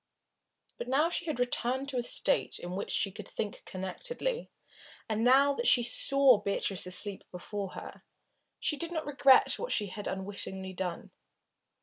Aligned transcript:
But 0.79 0.87
now 0.87 1.03
that 1.03 1.13
she 1.13 1.25
had 1.27 1.39
returned 1.39 1.87
to 1.89 1.97
a 1.97 2.01
state 2.01 2.57
in 2.57 2.71
which 2.71 2.89
she 2.89 3.11
could 3.11 3.27
think 3.29 3.61
connectedly, 3.67 4.49
and 5.07 5.23
now 5.23 5.53
that 5.53 5.67
she 5.67 5.83
saw 5.83 6.39
Beatrice 6.39 6.87
asleep 6.87 7.23
before 7.31 7.73
her, 7.73 8.01
she 8.59 8.77
did 8.77 8.91
not 8.91 9.05
regret 9.05 9.59
what 9.59 9.71
she 9.71 9.89
had 9.89 10.07
unwittingly 10.07 10.73
done. 10.73 11.11